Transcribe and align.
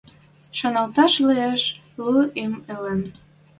Шаналташ 0.57 1.13
лиэш: 1.27 1.63
лу 2.11 2.21
им 2.43 2.53
ӹлен. 2.75 3.01